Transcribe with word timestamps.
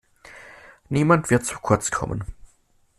Niemand 0.89 1.29
wird 1.29 1.45
zu 1.45 1.59
kurz 1.59 1.91
kommen. 1.91 2.23